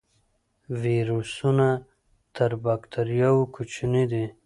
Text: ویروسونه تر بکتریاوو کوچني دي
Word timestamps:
ویروسونه 0.81 1.69
تر 2.35 2.51
بکتریاوو 2.63 3.43
کوچني 3.55 4.03
دي 4.11 4.25